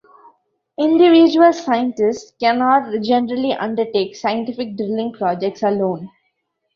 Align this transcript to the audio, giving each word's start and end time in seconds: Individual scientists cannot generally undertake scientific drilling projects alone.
Individual 0.79 1.53
scientists 1.53 2.33
cannot 2.39 2.91
generally 3.03 3.53
undertake 3.53 4.15
scientific 4.15 4.75
drilling 4.75 5.13
projects 5.13 5.61
alone. 5.61 6.09